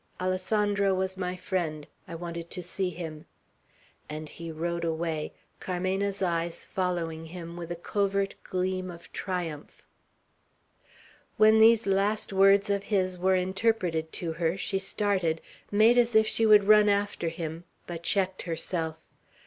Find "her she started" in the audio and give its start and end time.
14.33-15.39